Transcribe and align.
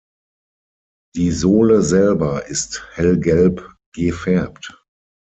Die 1.15 1.29
Sohle 1.29 1.83
selber 1.83 2.47
ist 2.47 2.83
hellgelb 2.95 3.75
gefärbt. 3.93 4.75